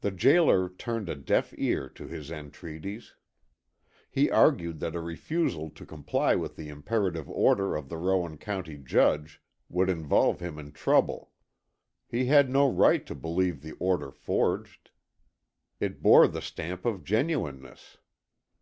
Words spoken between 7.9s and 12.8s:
the Rowan County Judge would involve him in trouble. He had no